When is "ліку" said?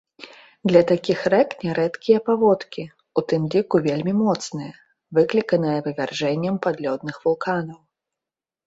3.57-3.75